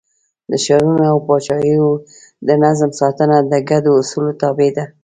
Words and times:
د 0.51 0.53
ښارونو 0.63 1.03
او 1.11 1.17
پاچاهیو 1.27 1.89
د 2.47 2.49
نظم 2.63 2.91
ساتنه 2.99 3.37
د 3.51 3.53
ګډو 3.69 3.91
اصولو 4.01 4.31
تابع 4.41 4.69
ده. 4.77 4.85